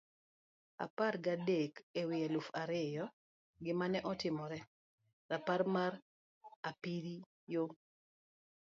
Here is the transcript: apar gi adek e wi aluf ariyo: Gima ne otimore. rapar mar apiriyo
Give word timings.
apar 0.85 1.13
gi 1.23 1.31
adek 1.35 1.73
e 1.99 2.01
wi 2.07 2.17
aluf 2.27 2.47
ariyo: 2.63 3.05
Gima 3.63 3.85
ne 3.91 3.99
otimore. 4.11 4.59
rapar 5.29 5.61
mar 5.75 5.93
apiriyo 6.69 7.63